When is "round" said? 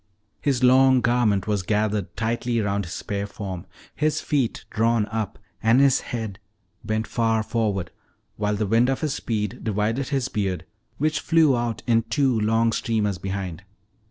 2.59-2.85